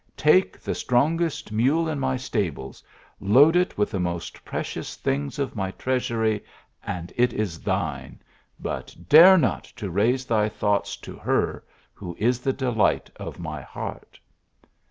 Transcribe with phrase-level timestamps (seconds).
[0.17, 2.83] Take the strongest mule in my stables,
[3.19, 6.43] load it with the most precious things of my treasury,
[6.83, 8.19] and it is thine;
[8.59, 13.61] but dare not to raise thy thoughts to her, who is the delight of my
[13.61, 14.19] heart."